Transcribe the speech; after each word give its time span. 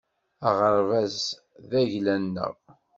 Aɣerbaz-a 0.49 1.37
d 1.69 1.71
agla-nneɣ 1.81 2.53